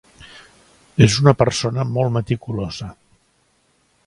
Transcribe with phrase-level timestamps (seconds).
[1.07, 2.89] És una persona molt meticulosa.